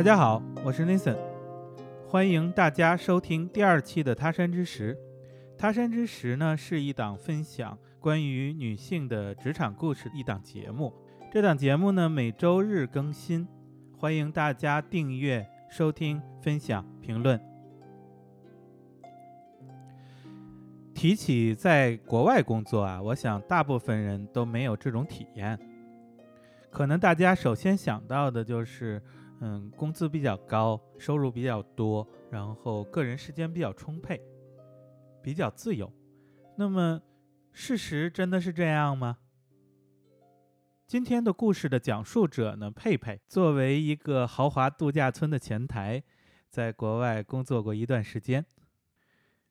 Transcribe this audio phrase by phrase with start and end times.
[0.00, 1.18] 大家好，我是 Nathan，
[2.08, 4.94] 欢迎大家收听第二期的《他山之石》。
[5.58, 10.90] 《他山之石》呢是一档分享关于女性的职场故事一档节目。
[11.30, 13.46] 这档节目呢每周日更新，
[13.94, 17.38] 欢迎大家订阅、收听、分享、评论。
[20.94, 25.60] 提起在国外工作啊，我想大部分人都没有这种体验。
[26.70, 29.02] 可能大家首先想到的就是，
[29.40, 34.20] 嗯，工资比较高，收入比较多，然后个人时间比较充沛，
[35.22, 35.90] 比较自由。
[36.56, 37.00] 那么，
[37.52, 39.18] 事实真的是这样吗？
[40.86, 46.02] 今天的故事的讲述者呢，佩佩，作为一个豪华度假村的前台，
[46.50, 48.44] 在国外工作过一段时间。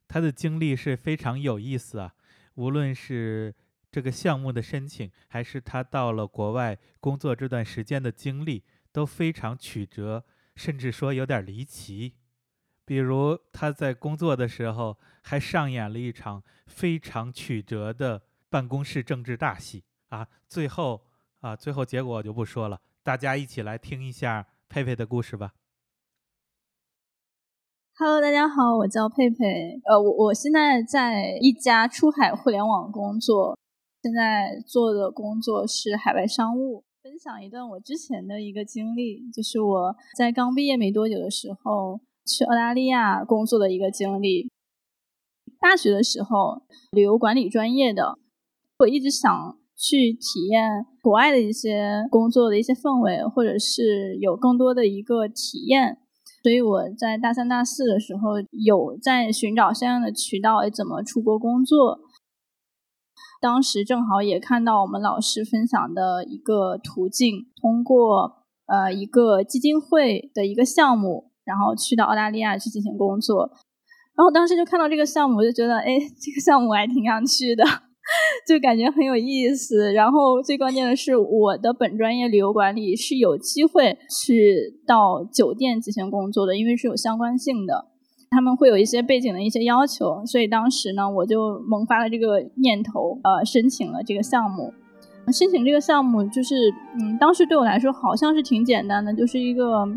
[0.08, 2.14] 他的经历是非常有意思啊，
[2.56, 3.56] 无论是
[3.92, 10.24] 这个项目的申请，还是他到了国外工作这段时间的经历，都非常曲折，
[10.56, 12.16] 甚至说有点离奇。
[12.86, 20.28] 比如他在工作的时候，还上演了一场非常曲折的办公室政治大戏啊！
[20.48, 21.02] 最后
[21.42, 25.54] 啊，最后结果我就不说了，大家一起来听一下佩佩的故事吧。
[27.94, 29.80] Hello，大家好，我叫佩佩。
[29.86, 33.56] 呃，我我现在在一家出海互联网工作，
[34.02, 36.84] 现在做的工作是海外商务。
[37.10, 44.48] 分享一段我之前的一个经历，就是我在刚毕业没多久的时候去澳大利亚工作的一个经历。
[45.60, 48.20] 大学的时候，旅游管理专业的，
[48.78, 55.98] 我一直想去体验国外的一些工作的一些氛围，或者是有更多的一个体验。
[56.44, 62.02] 所以我在大三、大四的时候有在寻找相应的渠道，怎么出国工作。
[63.40, 73.52] 当时正好也看到我们老师分享的一个途径，通过呃一个基金会的一个项目，然后去到澳大利亚去进行工作。
[74.16, 77.64] 然后当时就看到这个项目，我就觉得，哎，这个项目我还挺想去的。
[78.48, 87.86] 就感觉很有意思，然后最关键的是，我的本专业旅游管理是有机会去到酒店进行工作的，因为是有相关性的，
[88.32, 94.74] 他们会有一些背景的一些要求，所以当时呢，我就萌发了这个念头，呃，申请了这个项目。
[95.32, 99.88] 申请这个项目就是，嗯，当时对我来说好像是挺简单的，就是一个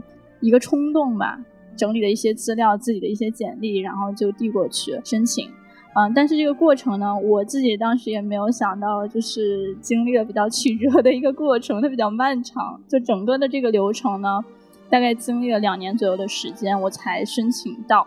[0.41, 1.39] 一个冲动吧，
[1.77, 5.49] 整理了一些资料，自己的一些简历，然后就递过去申请。
[5.95, 12.81] 嗯，但是这个过程呢，我自己当时也没有想到，就是经历了比较曲折的一个过程，它比较漫长。
[12.89, 14.43] 就整个的这个流程呢，
[14.89, 18.07] 大概经历了两年左右的时间，我才申请到。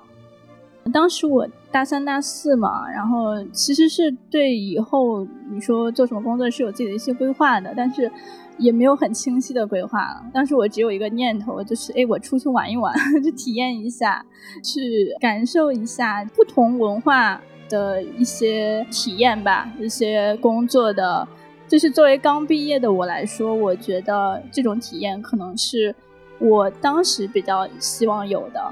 [0.91, 8.11] 当时我大三、大四嘛，然后其实是对以后你说做什么工作是有自己的一些规划的，但是
[8.57, 10.23] 也没有很清晰的规划。
[10.33, 12.93] 当时我只有一个念头，就是哎，我出去玩一玩，
[13.23, 14.25] 去体验一下，
[14.63, 17.41] 去感受一下不同文化。
[17.67, 21.27] 的一些体验吧，一些工作的，
[21.67, 25.93] 就是作为刚毕业的我来说，我觉得这种体验可能是
[26.37, 28.71] 我当时比较希望有的。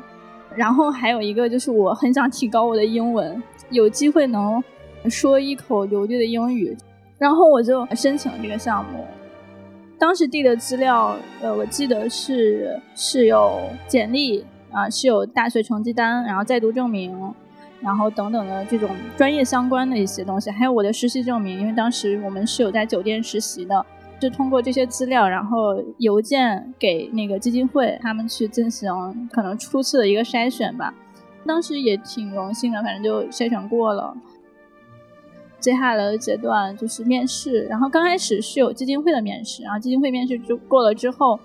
[0.56, 4.64] 然后还有一个就是我很想提高我的英文，有机会能
[5.10, 6.76] 说一口流利的英语，
[7.18, 9.06] 然后我就申请了这个项目。
[9.98, 17.34] 当时递的资料，呃，我记得是是有简历啊，是有大学成绩单，然后在读证明。
[17.82, 23.86] 然后等等的这种专业相关的一些东西，还有我的实习证明，因为当时我们是有在酒店实习的，
[24.24, 28.90] 就通过这些资料，然后邮件给那个基金会，他们去进行
[29.34, 30.94] 可能初次的一个筛选吧。
[31.46, 34.16] 当时也挺荣幸的，反正就筛选过了。
[35.60, 41.38] 接下来的阶段就是面试，然后刚开始是有基金会的面试，然后基金会面试就过了之后。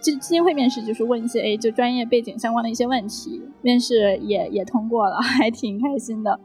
[0.00, 6.38] 基基金会面试就是问一些哎，就专业背景相关的一些问题，面试也也通过了，还挺开心的。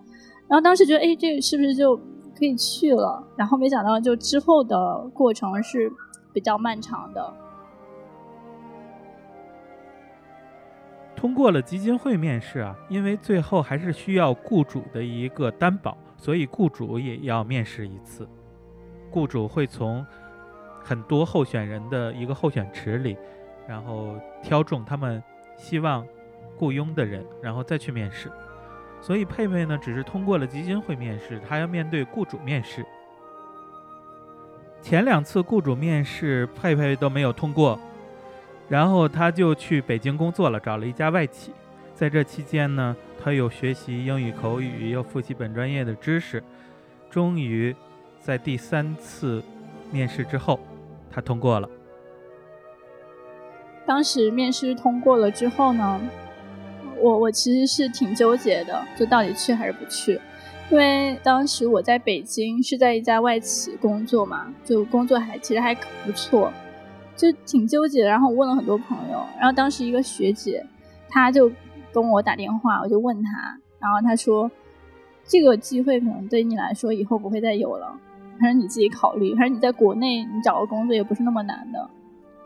[0.47, 1.99] 然后当时觉得哎，这个是不是就
[2.39, 3.21] 可以去了？
[3.35, 5.91] 然后没想到就之后的过程是
[6.33, 7.33] 比较漫长的。
[11.15, 18.25] 通过了基金会面试啊，因为最后还是需要雇主的一个担保，所以雇主也要面试一次。
[19.11, 20.05] 雇主会从
[20.81, 23.17] 很多候选人的一个候选池里。
[23.67, 25.21] 然后挑中他们
[25.55, 26.03] 希望
[26.57, 28.31] 雇佣的人，然后再去面试。
[29.01, 32.85] 所以佩佩呢，只是通过了基金会面试，他要面对雇主面试。
[34.81, 37.79] 前两次雇主面试佩佩都没有通过，
[38.67, 41.51] 然后他就去北京工作了，找了一家外企。
[41.93, 46.41] 在这期间呢，他又学习英语口语，又复习本专业的知识，
[47.09, 47.75] 终于
[48.21, 49.43] 在第三次
[49.91, 50.59] 面试之后，
[51.11, 51.69] 他通过了。
[53.85, 55.99] 当时面试通过了之后呢，
[57.01, 60.19] 我我其实是挺纠结的，就到底去还是不去。
[60.71, 66.53] 因为当时我在北京是在一家外企工作嘛，就工作还其实还不错，
[67.15, 68.05] 就挺纠结。
[68.05, 70.63] 然后我问了很多朋友，然后当时一个学姐，
[71.09, 71.51] 她就
[71.91, 74.51] 跟我打电话，我就问她，然后她说，
[75.25, 77.99] 这个机会可能对你来说以后不会再有了，
[78.39, 81.89] 反正你自己考虑，反正你在国内你找个工作也不是那么难的。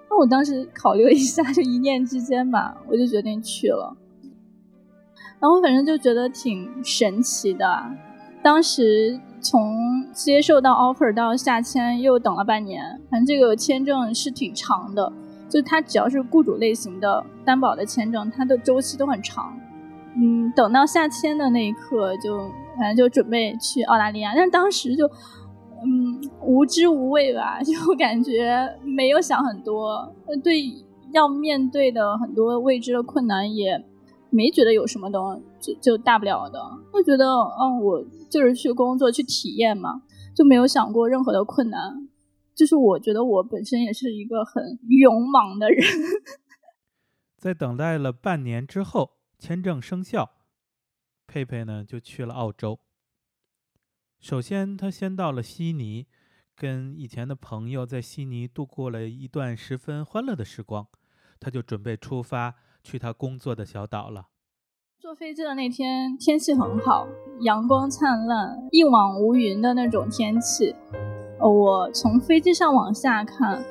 [0.10, 3.98] 那我当时考虑了一下，就一念之间吧，我就决定去了。
[5.44, 7.68] 然后反正就觉得挺神奇的。
[8.42, 9.76] 当时从
[10.14, 12.82] 接受到 offer 到下签又等了半年，
[13.12, 15.12] 反正这个签证是挺长的，
[15.50, 19.54] 就它只要是雇主类型的担保的签证，它的周期都很长。
[20.16, 22.38] 嗯，等到下签的那一刻，就
[22.78, 25.06] 反正就准备去澳大利亚，但当时就
[25.84, 30.10] 嗯无知无畏吧， 就感觉没有想很多，
[30.42, 30.64] 对
[31.12, 33.84] 要面对的很多未知的困难也。
[34.34, 36.60] 没觉得有什么东就就大不了的，
[36.92, 40.02] 我觉得，嗯，我就是去工作去体验嘛，
[40.36, 42.10] 就没有想过任何的困难。
[42.56, 45.86] 就是我觉得我本身也是一个很勇猛的人。
[47.38, 50.32] 在等待了半年之后，签证生效，
[51.28, 52.80] 佩佩呢就去了澳洲。
[54.20, 56.08] 首先，他先到了悉尼，
[56.56, 60.88] 跟以前的朋友在悉尼度过了一段十分欢乐的时光，
[61.40, 62.56] 他就准备出发。
[62.84, 64.26] 去他工作的小岛了。
[65.00, 67.08] 坐飞机的那天天气很好，
[67.42, 70.76] 阳光灿烂，一望无云的那种天气。
[71.40, 73.62] 我从飞机上往下看，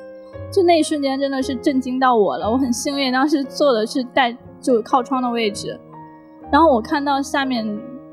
[0.51, 2.49] 就那一瞬间真的是震惊到我了。
[2.51, 5.79] 我很幸运，当时坐的是带就靠窗的位置。
[6.51, 7.65] 然后我看到下面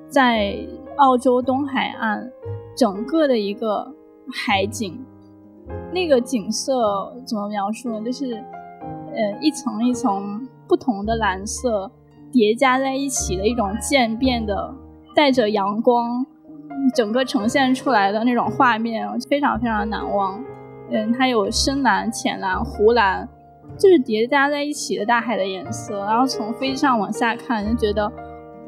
[0.09, 0.57] 在
[0.97, 2.31] 澳洲东海岸
[2.75, 3.93] 整个的一个
[4.33, 4.99] 海景，
[5.93, 8.03] 那个景色怎么描述呢？
[8.03, 10.49] 就是呃一层一层。
[10.71, 11.91] 不同的蓝色
[12.31, 14.73] 叠加在一起的一种渐变的，
[15.17, 16.25] 带着阳光，
[16.95, 20.41] 整个呈现出来的那种画面，非常非常难忘。
[20.93, 23.29] 嗯，它有深蓝、浅蓝、湖蓝，
[23.77, 25.99] 就是叠加在一起的大海的颜色。
[26.05, 28.09] 然后从飞机上往下看，就觉得，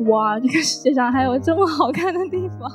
[0.08, 2.68] 哇，这个世界上还有这么好看的地方。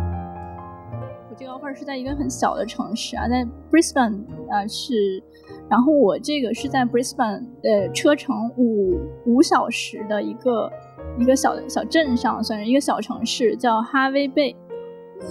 [1.28, 5.22] 我这个画是在一个很小的城市啊，在 Brisbane 啊是。
[5.68, 10.70] 然后我这个是在 Brisbane，呃，车程五五小时的一个
[11.18, 14.54] 一个小小镇上，算是一个小城市，叫哈维贝，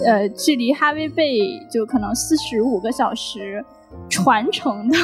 [0.06, 1.38] 呃，距离哈维贝
[1.72, 3.64] 就可能四十五个小时
[4.10, 4.98] 船程的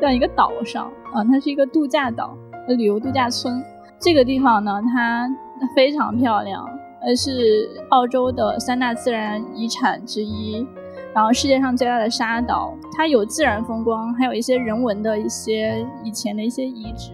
[0.00, 2.36] 这样一个岛上啊，它是一个度假岛，
[2.68, 3.62] 旅游度假村。
[4.00, 5.28] 这个地方呢，它
[5.76, 6.66] 非常漂亮，
[7.02, 10.66] 呃，是澳洲的三大自然遗产之一。
[11.14, 17.12] 然后世界上最大的沙岛，它有自然风光，还有一些人文的一些以前的一些遗址。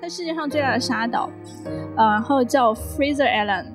[0.00, 1.28] 它世界上最大的沙岛，
[1.96, 3.66] 呃，然后叫 Fraser Island，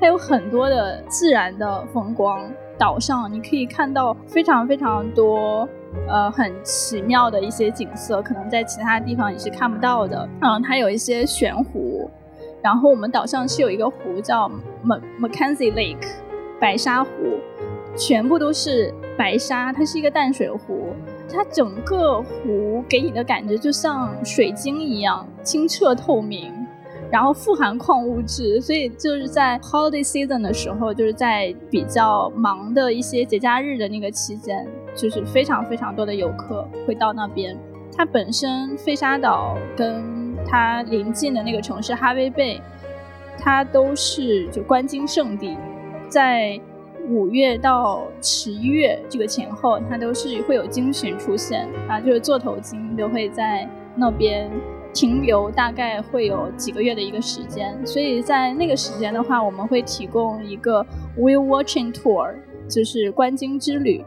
[0.00, 2.40] 它有很多的自然的风光。
[2.78, 5.66] 岛上你可以看到非常非常多，
[6.06, 10.28] 呃，很奇妙的一些景色，可能在其他地方你是看不到的。
[10.42, 12.10] 嗯，它有一些悬湖，
[12.60, 14.42] 然后我们岛上是有一个湖叫
[14.82, 16.06] M Mackenzie Lake，
[16.60, 17.10] 白沙湖。
[17.96, 20.94] 全部都是白沙，它是一个淡水湖，
[21.32, 26.52] 它整个湖给你的感觉就像水晶一样清澈透明，
[27.10, 37.56] 然后富含矿物质，所以就是在 holiday season 的时候，就是在比较忙的一些节假日的那个期间，就是非常非常多的游客会到那边。
[37.96, 42.60] 它本身飞沙岛跟它临近的那个城市哈威贝，
[43.38, 45.56] 它都是就观鲸圣地，
[46.10, 46.60] 在。
[47.08, 54.50] 五月到十一月这个前后，它都是会有鲸群出现啊，就是座头鲸都会在那边
[54.92, 57.74] 停留，大概会有几个月的一个时间。
[57.86, 60.84] 所以在那个时间的话，我们会提供一个
[61.16, 62.34] whale watching tour，
[62.68, 64.04] 就是观鲸之旅。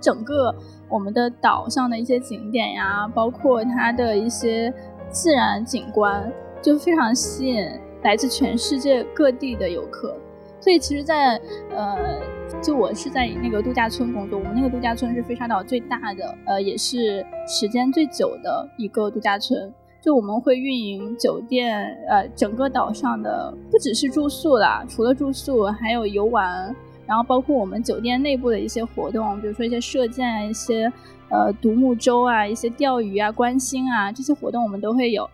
[0.00, 0.54] 整个
[0.90, 4.70] 我们的岛上的一些景点呀，包括它的一些
[5.08, 7.66] 自然景观，就非常吸引
[8.02, 10.14] 来自全世界各地的游客。
[10.64, 11.38] 所以其实，在
[11.76, 12.18] 呃，
[12.62, 19.70] 就我是在那个度假村工作，我们那个度假村是飞沙岛最大的，呃，也是时间最久的一个度假村。
[20.00, 26.74] 就我们会运营酒店，呃，整个岛上的不只是住宿啦，除了住宿，还有游玩，
[27.06, 30.90] 然后包括我们酒店内部的一些活动，比如说一些射箭啊，一些
[31.28, 35.28] 呃独木舟啊，一些钓鱼啊、观星啊这些活动我们都会有。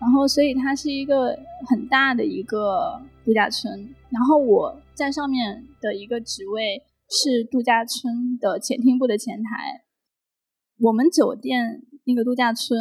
[0.00, 1.34] 然后，所以它是一个
[1.68, 3.88] 很大的一个度假村。
[4.16, 9.84] 然后我在上面的一个职位是度假村的前厅部的前台。
[10.78, 12.80] 我们酒店那个度假村，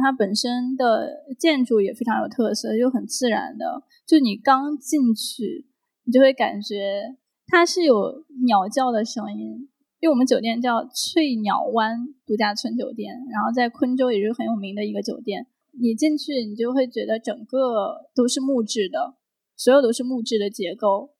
[0.00, 3.82] 它本身的建筑也非常有特色，就很自然的。
[4.06, 5.66] 就你刚进去，
[6.04, 7.16] 你就会感觉
[7.48, 9.68] 它是有鸟叫的声音。
[9.98, 15.48] 因为我们酒店叫翠鸟湾度假村酒店，然后在昆州也是很有名的一个酒店。
[15.80, 19.16] 你进去，你就会觉得整个都是木质的，
[19.56, 21.10] 所有都是木质的结构。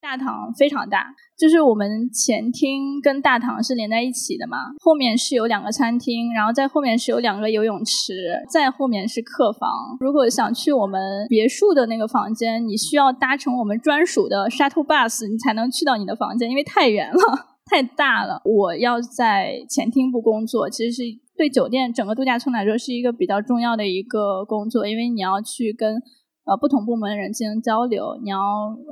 [0.00, 9.70] 大堂非常大，就是我们前厅跟大堂是连在一起的嘛，后面是有两个餐厅，然后在后面是有两个游泳池，再后面是客房。
[10.00, 17.20] 如果想去我们别墅的那个房间，你需要搭乘我们专属的 shuttle bus，你才能去到你的房间，因为太远了，
[17.70, 18.42] 太大了。
[18.44, 21.02] 我要在前厅部工作，其实是
[21.36, 26.02] 对酒店整个度假村来说是一个比较重要的一个工作，因为你要去跟。
[26.44, 28.38] 呃，不同部门的人进行交流，你要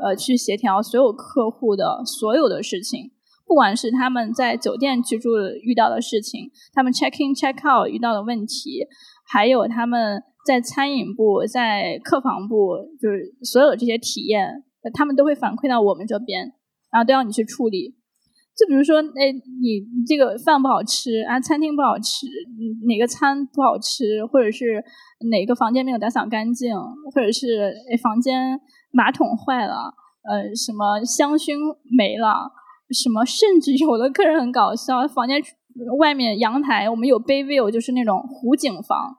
[0.01, 3.11] 呃去协调所有客户的所有的事情，
[3.45, 5.31] 不管是他们在酒店居住
[5.63, 8.87] 遇到的事情，他们 check in check out 遇到的问题，
[9.27, 14.63] 还有他们在餐饮部、在客房部，就是所有这些体验，
[14.95, 16.53] 他们都会反馈到我们这边，
[16.93, 17.97] 然后都要你去处理。
[18.57, 22.27] 就比如说，哎，你这个饭不好吃啊，餐厅不好吃，
[22.87, 24.85] 哪个餐不好吃，或者是
[25.31, 26.77] 哪个房间没有打扫干净，
[27.15, 28.61] 或者是哎房间
[28.93, 29.95] 马桶坏了，
[30.29, 31.57] 呃，什么香薰
[31.97, 32.53] 没了，
[32.91, 35.41] 什么甚至有的客人很搞笑，房间
[35.99, 39.17] 外面阳台我们有 bay view，就是那种湖景房，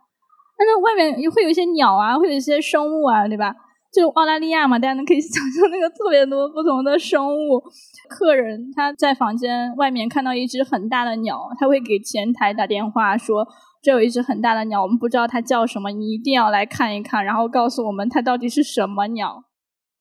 [0.55, 3.55] 但是外面会有一些鸟啊，会有一些生物啊，对吧？
[3.93, 7.61] 就澳大利亚嘛，大家能可以 想象那个特别多不同的生物。
[8.09, 13.45] 客人他在房间外面看到一只很大的鸟，他会给前台打电话说
[13.83, 19.43] ：“这有一只很大的鸟，我们不知道它叫什么，你一定要来看一看，然后告诉我们它到底是什么鸟。”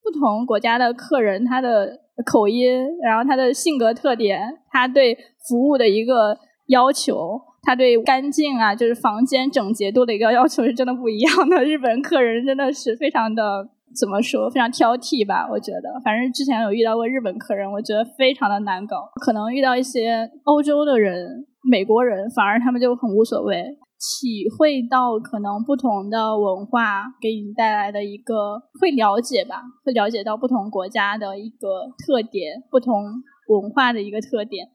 [0.02, 2.73] 不同国家的客人他的口音，
[3.04, 5.16] 然后他的性格特点，他对
[5.49, 11.62] 服务的一个要求，他对干净啊，就是房间整洁度的一个要求是真的不一样的。
[11.64, 13.68] 日本客人真的是非常的。
[13.99, 14.49] 怎么说？
[14.50, 15.49] 非常挑剔吧？
[15.50, 19.11] 我觉得，反正之前有遇到过日本客人，我觉得非常的难搞。
[19.20, 23.78] 可能遇到一些欧洲的人、美国人，反而他们就很无所谓。
[24.00, 33.04] 体会到可能不同的文化给你带来的一个会了解吧，会了解到不同国家的一个特点，不同
[33.49, 34.68] 文化的一个特点，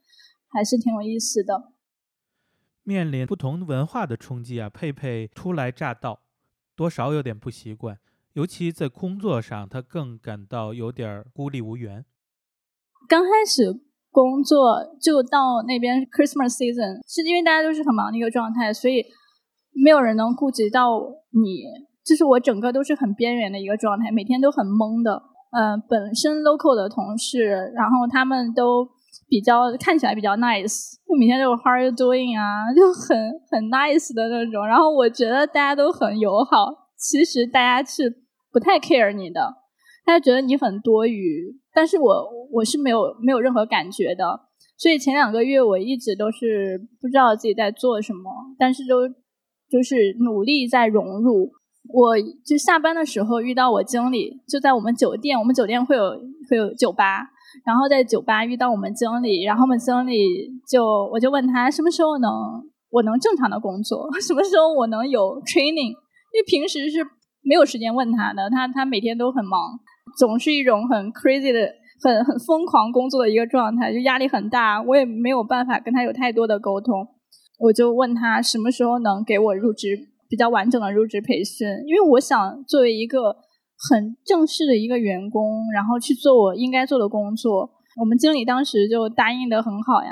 [0.52, 1.72] 还是挺有意思的。
[2.84, 6.20] 面临不同文化的冲击啊，佩佩初来乍到，
[6.76, 7.98] 多少有点不习惯。
[8.36, 12.04] 尤其在工作上，他更感到有点孤立无援。
[13.08, 14.60] 刚开始工作
[15.00, 19.02] 就到那边 Christmas season，是因为大家都是很忙的一个状态，所以
[19.72, 21.00] 没有人能顾及到
[21.32, 21.64] 你。
[22.04, 25.22] 就是我整个都是很边缘的一个状态，每天都很懵的。
[25.56, 28.86] 嗯，本身 local 的同事，然后他们都
[29.30, 33.16] 比较看起来比较 nice，就每天都有 How are you doing 啊，就很
[33.50, 34.66] 很 nice 的那种。
[34.66, 38.25] 然后我觉得大家都很友好，其实大家是。
[38.56, 39.54] 不太 care 你的，
[40.06, 44.24] 他觉得你很多余，但是我我是没有没有任何感觉的，
[44.78, 49.06] 所以前两个月我一直都是不知道自己在做什么，但是都
[49.68, 51.50] 就是努力在融入。
[51.92, 56.12] 我就下班的时候遇到我经理，就在我们酒店，我们酒店会有
[56.48, 57.28] 会有酒吧，
[57.66, 60.82] 然后在酒吧遇到我们经理，然后我们经理就
[61.12, 62.32] 我就问他什么时候能
[62.88, 67.06] 我能正常的工作， 什么时候我能有 training，因为平时是。
[67.46, 69.78] 没有时间问他的，他他每天都很忙，
[70.18, 71.72] 总是一种很 crazy 的、
[72.02, 74.82] 很很疯狂工作的一个状态，就压力很大。
[74.82, 77.06] 我也没有办法跟他有太多的沟通，
[77.60, 79.96] 我就问他什么时候能给我入职
[80.28, 83.36] 比较完整的入职培训，因为我想作为一个
[83.88, 87.70] 很正式的一个员工，然后去做我应该做的工作。
[88.00, 90.10] 我们经理当时就答应的很好呀，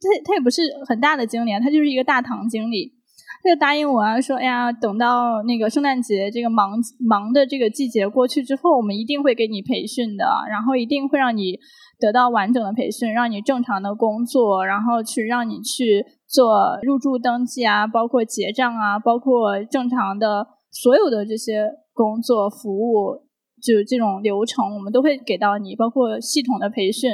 [0.00, 2.97] 他他也不是很大的经理，他就是一个大堂经理。
[3.40, 11.56] 他就答应我啊，说：“哎呀，等到那个圣诞节这个忙忙的这个季节过去之后，我们一定会给你培训的，然后一定会让你
[12.00, 23.22] 得到完整的培训，让你正常的工作，然后去让你去做入住登记啊，包括结账啊，包括正常的所有的这些工作服务，
[23.62, 27.12] 就这种流程，我们都会给到你，包括系统的培训。”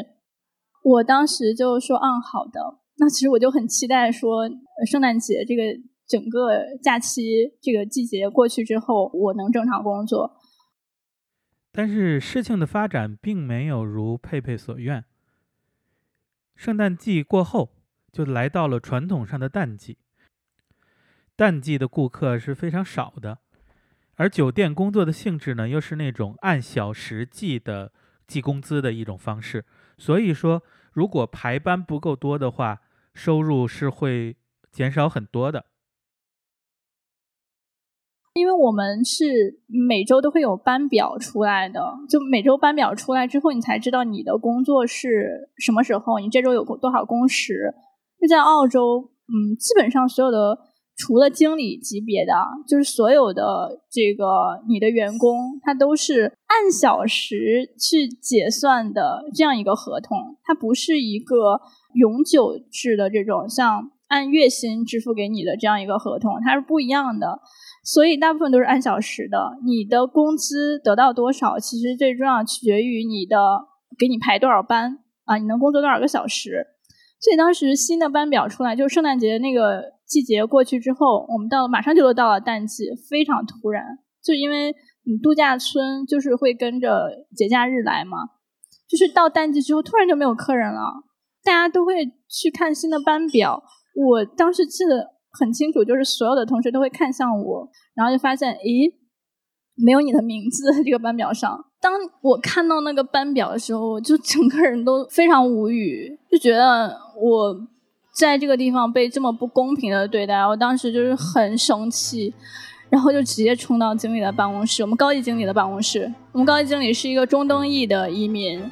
[0.83, 4.49] 我当时就说：“嗯，好的。”那其实我就很期待说
[4.91, 5.63] 圣诞节这个。
[6.07, 10.41] 整个假期这个季节过去之后，我能正常工作。
[11.73, 15.05] 但是事情的发展并没有如佩佩所愿。
[16.55, 17.71] 圣诞季过后，
[18.13, 19.99] 就来到了传统上的淡季。
[21.35, 23.39] 淡季的顾客是非常少的，
[24.15, 27.93] 而酒店工作的性质呢，又是那种按小时计的
[28.27, 29.65] 计工资的一种方式。
[29.99, 32.83] 所以说，如果排班不够多的话，
[33.15, 34.37] 收入是会
[34.71, 35.67] 减少很多的。
[38.35, 47.73] 因为我们是每周都会有班表出来的，就每周班表出来之后，你才知道你的工作是什么时候，你这周有多少工时。
[48.21, 50.59] 就在澳洲，嗯，基本上所有的
[50.97, 52.33] 除了经理级别的，
[52.67, 61.61] 就是所有的这个你的员工，他都是按小时去结算的这样一个合同，它不是一个
[61.95, 67.39] 永久制的这种像按月薪支付给你的这样一个合同，它是不一样的。
[67.85, 73.37] 所以大部分都是按小时的，你的工资得到多少，其实最重要取决于你的
[73.99, 76.67] 给你排多少班啊，你能工作多少个小时。
[77.21, 83.85] 所以当时新的班表出来，就圣诞节那个季节过去之后，我们到马上就到了淡季，非常突然。
[84.23, 84.75] 就因为
[85.05, 88.17] 你度假村就是会跟着节假日来嘛，
[88.89, 91.05] 就是到淡季之后突然就没有客人了，
[91.45, 93.63] 大家都会去看新的班表。
[93.95, 95.14] 我当时记得。
[95.39, 98.93] 很清楚，就是所有的同学都会看向我，然后就发现，咦，
[99.77, 101.65] 没有你的名字 这个班表上。
[101.81, 107.55] 当我看到那个班表的时候，我就 整个人都非常无语，就觉得我
[108.19, 110.37] 在这个地方被这么不公平的对待。
[110.47, 112.33] 我当时就是很生气，
[112.89, 116.11] 然后就直接冲到经理的办公室，我们高级经理的办公室。
[116.33, 118.63] 我们高级经理是一个中东裔的移民。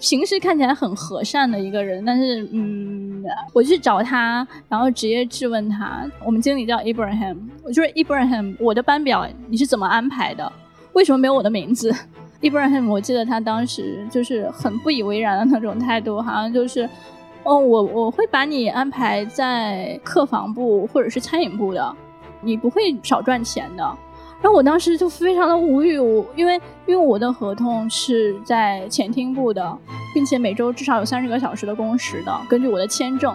[0.00, 3.09] 平时看起来很和善的一个人，但是嗯，
[3.52, 6.08] 我去找他，然后直接质问他。
[6.24, 10.50] 我们经理叫 Ibrahim，我就是 Ibrahim，我的班表你是怎么安排的？
[10.92, 11.94] 为什么没有我的名字？
[12.40, 16.88] Ibrahim，我记得他当时就是很不以为然的那种态度，好像就是，
[17.42, 21.96] 哦，我我会把你安排在客房部或者是餐饮部的，
[22.40, 23.96] 你不会少赚钱的。
[24.42, 26.54] 然后我当时就非常的无语，我因为
[26.86, 29.78] 因为我的合同是在前厅部的，
[30.14, 33.34] 并且每周至少有三十个小时的工时的，根据我的签证。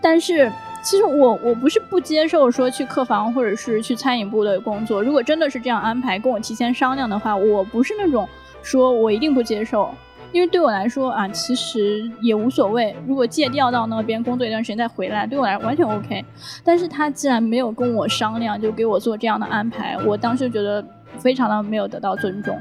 [0.00, 0.50] 但是
[0.82, 8.28] 其实我我不是不接受说去客房或者是去餐饮部的工作，如果真的是这样安排，跟我提前商量的话，我不是那种
[8.62, 9.92] 说我一定不接受。
[10.34, 12.92] 因为对我来说啊，其实也无所谓。
[13.06, 16.24] 如果借调到那边工作一段时间再回来，对我来完全 OK。
[16.64, 20.84] 但是他既然没有跟我商量，就给我做这样的安排，我当时觉得
[21.18, 22.60] 非常的没有得到尊重。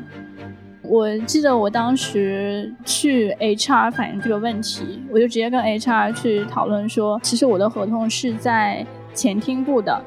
[0.84, 10.00] 我记得我当时去 HR 反映这个问题，我就直接跟 HR 去讨论说，其实我的合同是在前厅部的，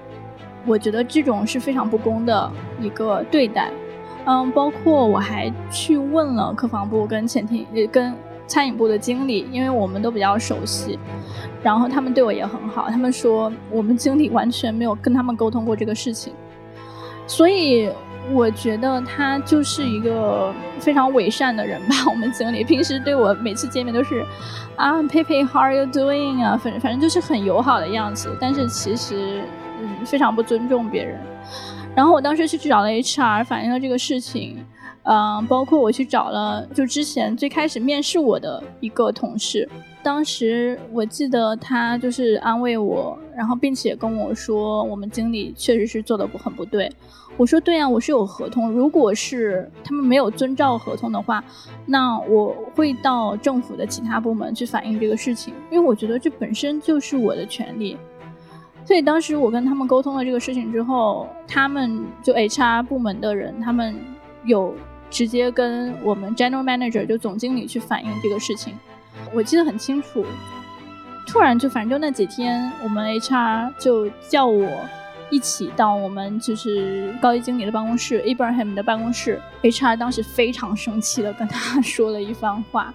[0.65, 2.49] 我觉得这种是非常不公的
[2.81, 3.73] 一个对待。
[4.27, 8.13] 嗯，包括我还去问了客房部跟前厅、跟
[8.47, 10.99] 餐饮部的经理，因为我们都比较熟悉，
[11.63, 12.89] 然后他们对我也很好。
[12.91, 16.33] 他们说我们经理完全没有跟他们沟通过这个事情，
[17.27, 17.91] 所以
[18.33, 21.95] 我觉得他就是一个非常伪善的人吧。
[22.11, 24.25] 我们经理平时对我每次见面都是
[24.75, 26.57] 啊，佩佩，How are you doing 啊？
[26.57, 29.43] 反正反正就是很友好的样子，但是其实
[29.81, 31.21] 嗯，非常不尊重别人。
[31.97, 34.65] 然后我当时去找了 HR 反映了这个事情，
[35.05, 39.67] 嗯，包括我去找了就之前最开始面试我的一个同事，
[40.03, 46.93] 当时我记得他就是安慰我，然后并且跟我说我们经理确实是做的不很不对。
[47.39, 51.43] 我说对啊，我是有合同，如果是他们没有遵照合同的话，
[51.87, 57.97] 那我会到政府的其他部门去反映这个事情，因为我觉得这本身就是我的权利。
[58.87, 63.95] 所以当时我跟他们沟通了这个事情之后，他们就 HR 部门的人，他们
[64.45, 64.73] 有
[65.11, 68.75] 直接跟我们 General Manager 就总经理去反映这个事情。
[69.35, 70.25] 我记得很清楚，
[71.27, 74.71] 突然就反正就那几天，我们 HR 就叫我。
[75.31, 82.95] 一起到我们就是高级经理的办公室，Abraham 的办公室，HR 当时非常生气的跟他说了一番话，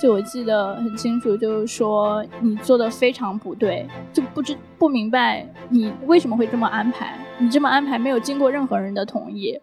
[0.00, 9.60] 就我记得很清楚，就是说你做的非常不对，就不知不明白你为什么会这么安排，你这么安排没有经过任何人的同意。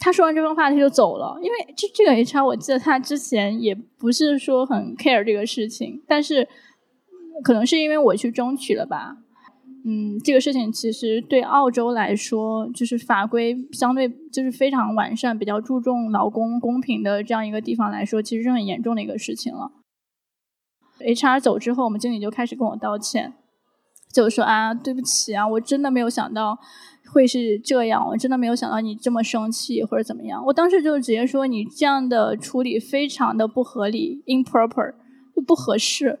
[0.00, 6.48] 他说完这番话他就走了，因为这这个 HR 我记得他之前也不是说很 care 这个事情，但是
[7.42, 9.16] 可能是因为我去争取了吧。
[9.84, 19.70] 嗯，这个事情其实对澳洲来说，就是法规相对就是非常完善，比较注重劳工公平的这样一个地方来说，其实是很严重的一个事情了。
[21.00, 23.32] HR 走之后，我们经理就开始跟我道歉，
[24.12, 26.58] 就说啊，对不起啊，我真的没有想到
[27.12, 30.44] 会是这样，我真的没有想到你这么生气或者怎么样。
[30.46, 34.94] 我当时就直接说，你这样的处理非常的不合理，improper，
[35.34, 36.18] 就不合适。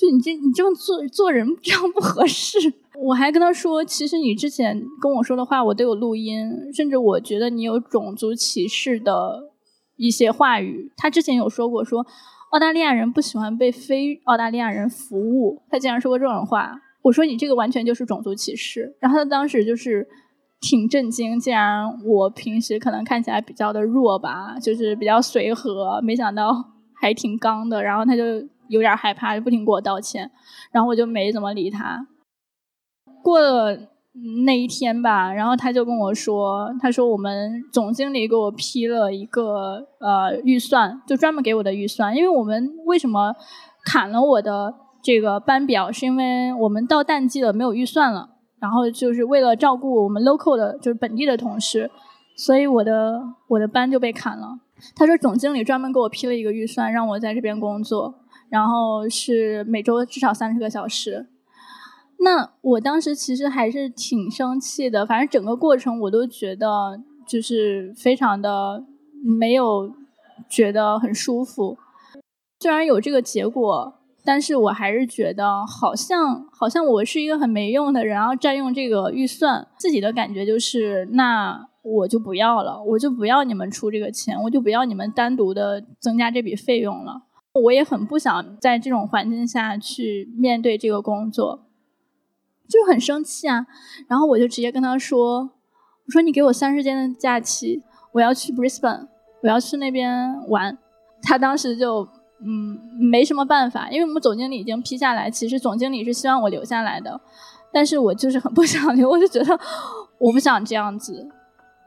[0.00, 9.50] 就你这你这么做做人 这样不合适，我还跟他说，其实你之前跟我说的话我都有录音，甚至我觉得你有种族歧视的
[9.96, 10.90] 一些话语。
[10.96, 12.06] 他之前有说过，说
[12.52, 16.80] 澳大利亚人不喜欢被非澳大利亚人服务，他竟然说过这种话。
[17.02, 18.96] 我说你这个完全就是种族歧视。
[19.00, 20.08] 然后他当时就是
[20.60, 27.82] 挺震惊，竟然我平时可能看起来比较的弱吧，就是比较随和，没想到还挺刚的。
[27.82, 28.22] 然后他就
[28.70, 30.30] 有点害怕，就不停给我道歉，
[30.72, 32.06] 然后我就没怎么理他。
[33.22, 33.76] 过了
[34.44, 43.34] 那一天吧，然后他就跟我说，他说我们总经理给我批了一个呃预算，就专门给我的预算，因为我们为什么
[43.84, 48.30] 砍了我的这个班表，是因为我们到淡季了，没有预算了。
[48.60, 51.90] 然后就是为了照顾我们 local 的，就是本地的同事，
[52.36, 54.58] 所以我的我的班就被砍了。
[54.94, 58.14] 他说总经理专门给我批了一个预算，让我在这边工作，
[58.50, 61.28] 然后是每周至少三十个小时。
[62.18, 68.84] 那我当时其实还是挺生气的，反正整个过程我都觉得就是非常的
[69.24, 69.90] 没有
[70.48, 71.78] 觉得很舒服。
[72.58, 73.94] 虽然有这个结果。
[74.22, 87.22] 但是我还是觉得，好像好像我是一个很没用的人，然后占用这个预算，自己的感觉就是，那我就不要了，我就不要你们出这个钱，我就不要你们单独的增加这笔费用了。
[87.52, 91.66] 我也很不想在这种环境下去面对这个工作，
[92.68, 93.66] 就很生气啊。
[94.08, 95.50] 然后我就直接跟他说
[96.06, 97.82] ：“我说你给我三十天的假期，
[98.12, 99.08] 我要去 Brisbane，
[99.42, 100.78] 我要去那边玩。”
[101.22, 102.08] 他当时就。
[102.42, 105.30] 嗯，没什么办法，因为我们总经理已经批下来。
[105.30, 107.20] 其实总经理是希望我留下来的，
[107.70, 109.60] 但是我就是很不想留，我就觉得
[110.16, 111.28] 我不想这样子，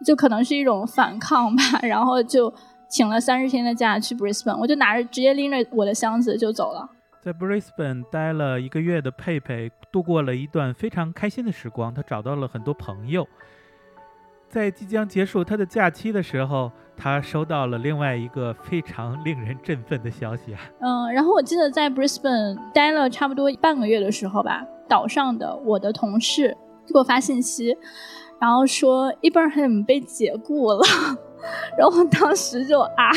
[0.05, 1.63] 就可能是一种反抗吧。
[1.81, 2.53] 然后就
[2.93, 6.87] 请了三十天的假去 Brisbane，我就拿着直接拎着我的箱子就走了。
[7.23, 13.27] 在 Brisbane 待了一个月的佩佩度过了一段非常开心的时光，他找到了很多朋友。
[14.47, 20.59] 在即将结束他的假期的时候，他收到了另外一个非常令人振奋的消息啊。
[20.79, 27.75] 嗯，然后我记得在 Brisbane 待了差不多半个月的时候吧，岛上的我的同事给我发信息，
[28.39, 30.83] 然后说 Ibrahim 被解雇了，
[31.77, 33.11] 然后当时就啊，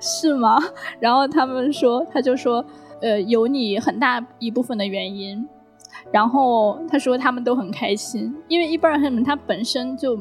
[0.00, 0.58] 是吗？
[0.98, 2.64] 然后他们说，他就说，
[3.00, 5.46] 呃，有你很大一部分的原因。
[6.12, 10.16] 然后他说他们都很开心，因为伊布尔汉姆他本身就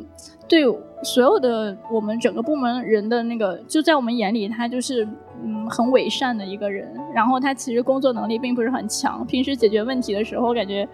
[0.48, 0.64] 对
[1.04, 5.08] 所有的我们整个部门人的那个，就在我们眼里他就是
[5.44, 6.92] 嗯很伪善的一个人。
[7.14, 10.88] 然后他其实工作能力并不是很强，平时解决问题的时候，感觉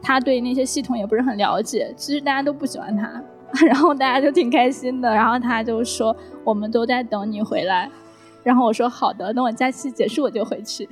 [0.00, 1.92] 他对那些系统也不是很了解。
[1.94, 3.22] 其实大家都不喜欢他，
[3.66, 5.14] 然后大家就挺开心的。
[5.14, 7.90] 然后他就说我们都在等你回来，
[8.42, 10.88] 然后我说好的，等我假期结束我就回去。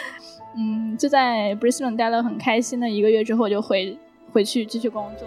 [0.56, 3.98] 嗯，就在 Brisbane 待了很开心的一个月之后，我就回
[4.32, 5.26] 回去继续工作。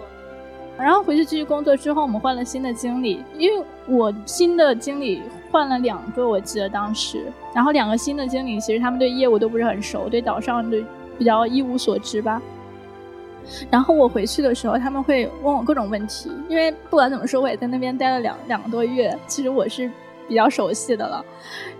[0.78, 10.78] 然后回去继续工作之后，我们换了新的经理，因为我新的经理换了两个，我记得当时，然后两个新的经理其实他们对业务都不是很熟，对岛上的
[11.18, 12.40] 比较一无所知吧。
[13.70, 19.90] 然后我回去的时候，他们会问我各种问题，因为不管怎么说，我也在那边待了两两个多月，其实我是。
[20.28, 21.24] 比较熟悉的了，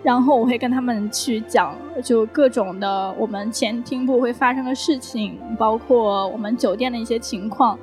[0.05, 7.77] 然后我会跟他们去讲，就各种的我们前厅部会发生的事情，包括我们酒店的一些情况。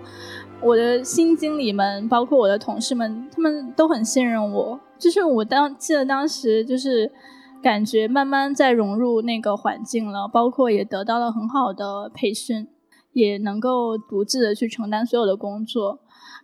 [0.61, 4.79] 我的新经理们，包括我的同事们，他们都很信任我。
[4.97, 7.11] 就是我当记得当时，就是
[7.61, 12.69] 感觉慢慢在融入那个环境了，包括也得到了很好的培训，
[13.13, 15.99] 也能够独自的去承担所有的工作，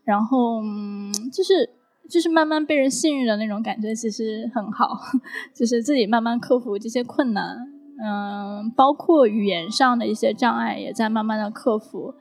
[0.06, 1.72] 然后嗯，就是。
[2.10, 5.00] 就是慢慢被人信任的那种感觉，其实很好。
[5.54, 7.72] 就是自己慢慢克服这些困难，
[8.04, 12.16] 嗯，包括语言上的一些障碍，也在慢慢的克服。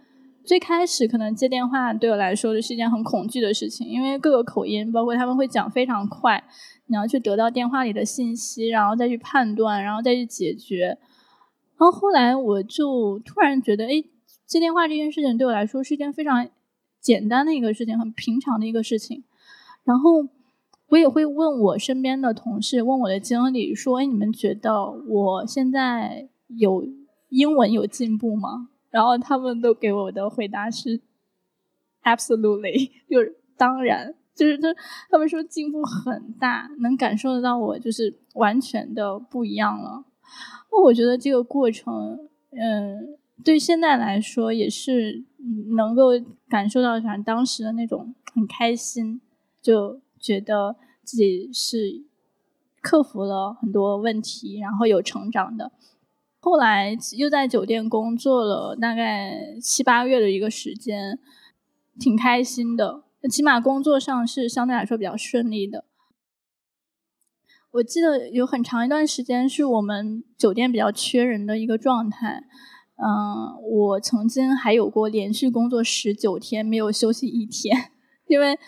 [0.45, 6.45] 最开始可能接电话对我来说就是一件很恐惧的事情，因为各个口音，包括他们会讲非常快，
[6.89, 10.99] 你要去得到电话里的信息，然后再去判断，然后再去解决。
[11.79, 14.05] 然后后来我就突然觉得，哎，
[14.49, 16.49] 接电话这件事情对我来说是一件非常
[17.01, 19.23] 简单的一个事情，很平常的一个事情。
[19.85, 20.27] 然后
[20.89, 26.89] 我也会问我身边的同事，问我的经理说：“哎，你们觉得我现在有
[27.29, 31.03] 英文有进步吗？”然后他们都给我的回答是
[32.03, 34.75] ：“Absolutely， 就是当然，就是他
[35.11, 40.07] 他们说进步很大，能感受得到我就是完全的不一样了。
[40.73, 42.19] 那我觉得这个过程，
[42.51, 45.25] 嗯，对现在来说也是
[45.77, 46.11] 能够
[46.49, 49.21] 感受到像当时的那种很开心。”
[49.61, 52.05] 就觉得自己是
[52.81, 55.73] 克服了很多问题，然后有成长的。
[56.39, 61.19] 后来又在酒店工作了大概七八个月的一个时间，
[61.99, 63.03] 挺开心的。
[63.29, 65.85] 起码工作上是相对来说比较顺利的。
[67.73, 72.45] 我记得有很长一段时间是我们酒店比较缺人的一个状态。
[72.99, 77.77] 嗯，我曾经还有过连续工作十九天没有休息一天。
[78.29, 78.59] 因为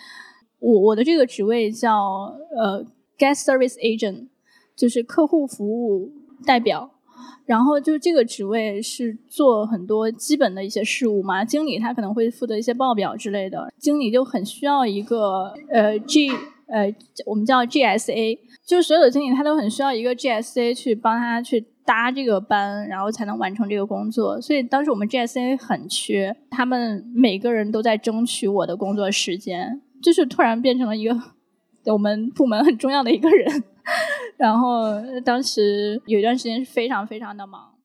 [0.59, 2.83] 我我的这个职位叫呃
[3.17, 4.27] guest service agent，
[4.75, 6.11] 就是客户服务
[6.45, 6.91] 代表。
[7.45, 16.93] 然后就这个职位是做很多基本的一些事务嘛，经理他可能会负责一些报表之类的，经理就很需要一个呃 G 呃
[17.25, 24.39] 我们叫 GSA，就所有的经理他都很需要一个 GSA 去帮他去搭这个班，然后才能完成这个工作。
[24.39, 31.15] 所以当时我们 GSA 很缺，他们每个人都在争取我的工作时间，就是突然变成了一个
[31.85, 33.63] 我们部门很重要的一个人。
[34.37, 34.93] 然后
[35.25, 37.75] 当时有一段时间是非常非常的忙。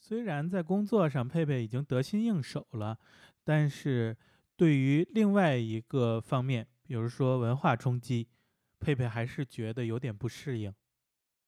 [0.00, 2.98] 虽然在工作上佩佩已经得心应手了，
[3.44, 4.16] 但是
[4.56, 8.28] 对于另外一个方面，比如说文化冲击，
[8.80, 10.72] 佩佩还是觉得有点不适应。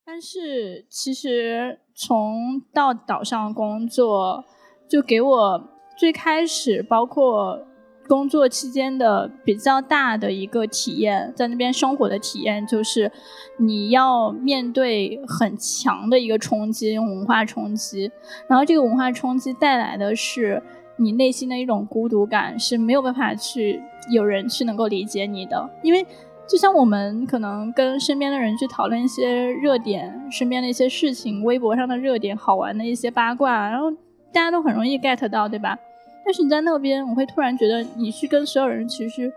[0.06, 4.44] 但是其实从到岛上工作，
[4.88, 7.66] 就给我最开始包括。
[8.06, 13.10] 工作期间的比较大的一个体验，在那边生活的体验，就是
[13.58, 18.12] 你要面对很强的一个冲击，文化冲击。
[18.46, 20.62] 然后这个文化冲击带来的是
[20.98, 25.70] 你内心的一种孤独感，是没有办法去有人去能够理解你的。
[25.82, 26.06] 因为
[26.46, 33.90] 就像我们可能跟身边的人去讨论一些热点，身边的一些事情，微博上的热点，好玩的一些八卦，然后
[34.32, 35.78] 大家都很容易 get 到，对吧？
[36.24, 39.32] 但是你在那边，我会突然觉得你去跟所有人其实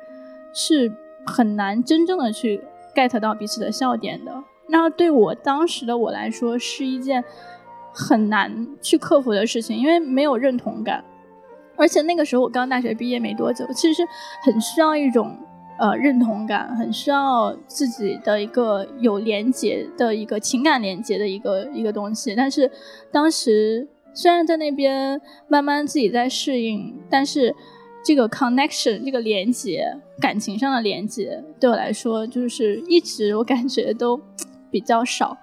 [0.53, 0.91] 是
[1.25, 2.61] 很难真正的去
[2.93, 4.43] get 到彼此的笑点的。
[4.67, 7.23] 那对我当时的我来说，是一件
[7.93, 11.03] 很难去克服的事情，因为没有认同感。
[11.77, 14.03] 而且那个时候我刚大学毕业没多久，其实
[14.41, 15.37] 很需要一种
[15.79, 22.35] 呃认同感，很需要自己的一个有连接的一个情感连接的一个一个东西。
[22.35, 22.71] 但是
[23.11, 23.87] 当时。
[24.13, 27.55] 虽然在那边慢慢自己在适应，但是
[28.03, 34.19] 这个 connection 这个连接，感情上的连接，对我来说就是一直我感觉都
[34.71, 35.37] 比较少。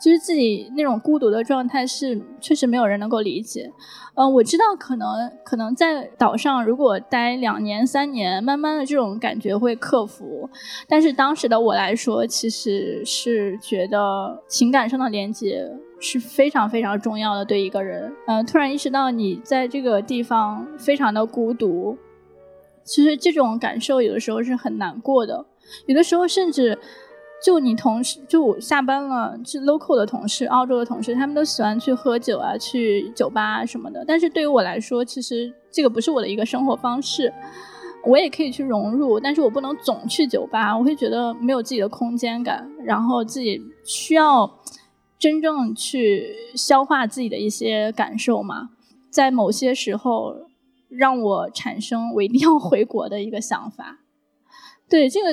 [0.00, 3.70] 就是自己那种孤独的状态是确实没有人能够理解。
[4.14, 10.48] 嗯，我知道可能可能在岛上如果待两年三年，慢慢的这种感觉会克服。
[10.88, 15.70] 但是当时的我来说，其实是觉得情感上的连接。
[16.02, 21.94] 是非常非常重要的，对一个人，嗯，突然意识到你在这个地方非常的孤独，
[22.82, 25.44] 其实这种感受有的时候是很难过的，
[25.84, 26.78] 有的时候甚至
[27.42, 37.32] 就你同事，就我下班了，是 local 的同事，澳洲的同事，他们都喜欢去喝酒啊，去酒吧啊什么的，但是对于我来说，其实这个不是我的一个生活方式，
[38.04, 44.50] 我也可以去融入，但是我不能总去酒吧，我会觉得没有自己的空间感，然后自己需要。
[45.20, 48.70] 真正去消化自己的一些感受嘛，
[49.10, 50.34] 在某些时候
[50.88, 53.98] 让我产生我一定要回国的一个想法。
[54.90, 55.28] 对这个，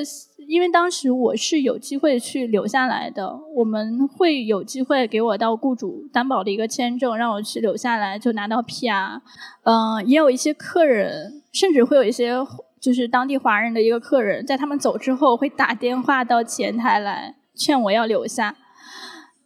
[0.48, 9.20] 因为当时我是有机会去留下来的，我们会有机会给我到雇主担保的一个签证，让我去留下来就拿到 PR。
[9.63, 12.36] 嗯，也有一些客人，甚至会有一些
[12.80, 18.56] 就是当地华人的一个客人，在他们走之后会打电话到前台来劝我要留下。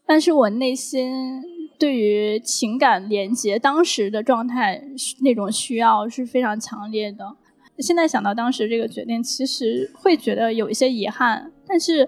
[0.06, 1.42] 但是我内心
[1.80, 4.84] 对于情感连接当时的状态
[5.22, 7.38] 那种需要是非常强烈的。
[7.82, 11.52] 现在想到当时这个决定，其实会觉得有一些遗憾。
[11.68, 12.08] 但是，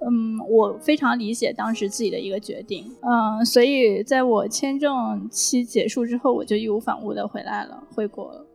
[0.00, 2.90] 嗯，我非常理解当时自己的一个决定。
[3.02, 8.46] 嗯，所以在我签证期结束之后，我就义无反顾的回来了，回国了。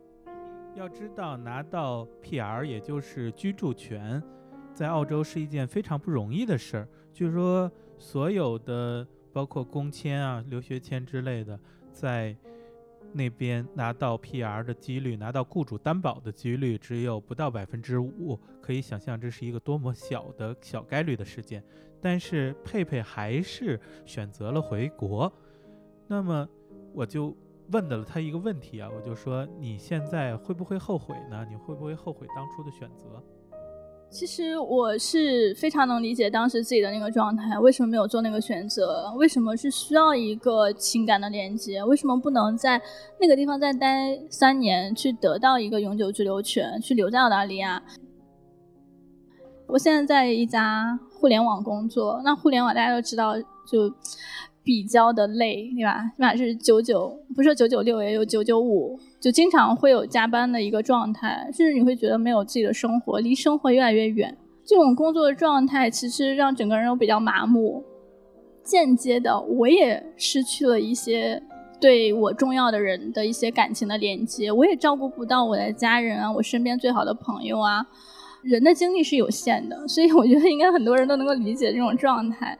[0.74, 4.22] 要知道，拿到 PR 也就是居住权，
[4.74, 6.88] 在澳洲是一件非常不容易的事儿。
[7.14, 7.70] 据说。
[8.00, 11.58] 所有的包括工签啊、留学签之类的，
[11.90, 12.32] 在
[13.12, 21.62] 那边拿到 PR 的几率、拿到雇主担保的几率只有不到百分之五，可以想象这是一个多么小的小概率的事件。
[22.00, 25.32] 但是佩佩还是选择了回国。
[26.06, 26.48] 那么
[26.92, 27.36] 我就
[27.72, 31.44] 问到了他一个问题啊，我就说你现在会不会后悔呢？
[31.50, 33.22] 你会不会后悔当初的选择？
[34.10, 39.12] 其实我是非常能理解当时自己的那个状态，为什么没有做那个选择？
[39.16, 41.84] 为什么是需要一个情感的连接？
[41.84, 42.80] 为什么不能在
[43.20, 47.82] 那个地方再待三年，去得到一个永久居留权，去留在澳大利亚？
[49.66, 53.36] 我现在在一家互联网工作，那互联网大家都知道，
[53.70, 53.94] 就
[54.64, 56.02] 比较的累，对吧？
[56.16, 58.98] 起码是九九，不是九九六，也有九九五。
[59.20, 64.36] 就经常会有加班的一个状态，甚至你会觉得没有自己的生活，离生活越来越远。
[64.64, 67.82] 这种工作的状态其实让整个人都比较麻木，
[68.62, 71.42] 间接的我也失去了一些
[71.80, 77.86] 对我重要的人的一些感情的连接，我也照顾不到我的家人啊，我身边最好的朋友啊。
[78.42, 82.56] 人的精力是有限的，所以我觉得应该很多人都能够理解这种状态。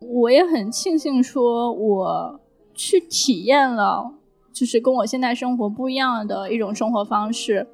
[0.00, 2.40] 我也很庆幸说，我
[2.74, 4.12] 去体验了，
[4.54, 7.66] 就是跟我现在生活不一样的一种生活方式。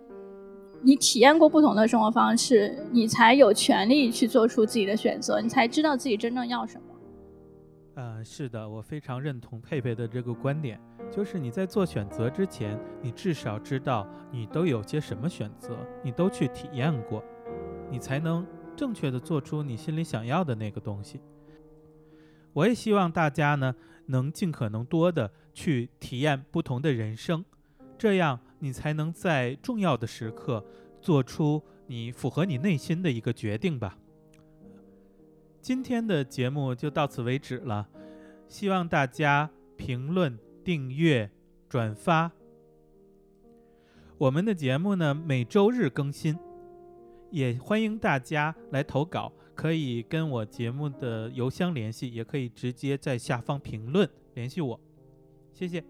[0.82, 6.84] 你体验过不同的生活方式，你才有权利去做出自己的选择，你才知道自己真正要什么。
[7.96, 17.22] 呃，是的，我非常认同佩佩的这个观点，就是你在做选择之前，你至少知道你都有些什么选择，你都去体验过，
[17.90, 21.20] 你才能正确的做出你心里想要的那个东西。
[22.54, 23.74] 我也希望大家呢，
[24.06, 27.44] 能尽可能多的去体验不同的人生，
[27.98, 30.64] 这样你才能在重要的时刻
[31.00, 33.98] 做出你符合你内心的一个决定吧。
[35.60, 37.88] 今天的节目就到此为止了，
[38.48, 41.30] 希望大家评论、订阅、
[41.68, 42.32] 转发。
[44.16, 46.38] 我们的节目呢每周日更新，
[47.30, 54.80] 也欢迎大家来投稿，可以跟我节目的邮箱联系，也可以直接在下方评论联系我。
[55.52, 55.82] 谢谢。